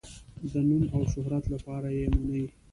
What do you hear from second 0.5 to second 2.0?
د نوم او شهرت لپاره